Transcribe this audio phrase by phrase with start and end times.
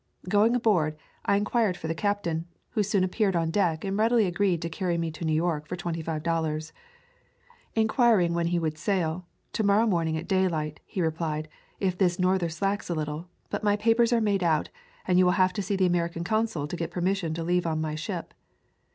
[0.27, 4.59] Going aboard, I inquired for the captain, who soon appeared on deck and readily agreed
[4.63, 6.73] to carry me to New York for twenty five dollars.
[7.75, 12.49] Inquiring when he would sail, "To morrow morming at daylight," he replied, "if this norther
[12.49, 14.69] slacks a little; but my papers are made out,
[15.07, 17.79] and you will have to see the American consul to get permission to leave on
[17.79, 18.33] my ship."